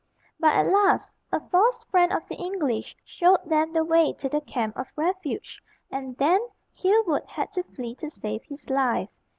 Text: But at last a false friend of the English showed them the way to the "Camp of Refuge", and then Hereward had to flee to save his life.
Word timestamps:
But 0.39 0.55
at 0.57 0.65
last 0.65 1.11
a 1.31 1.39
false 1.39 1.83
friend 1.83 2.11
of 2.11 2.27
the 2.27 2.33
English 2.33 2.97
showed 3.05 3.37
them 3.47 3.71
the 3.71 3.83
way 3.85 4.13
to 4.13 4.27
the 4.27 4.41
"Camp 4.41 4.75
of 4.75 4.87
Refuge", 4.95 5.61
and 5.91 6.17
then 6.17 6.41
Hereward 6.75 7.25
had 7.27 7.51
to 7.51 7.61
flee 7.61 7.93
to 7.97 8.09
save 8.09 8.41
his 8.45 8.67
life. 8.71 9.09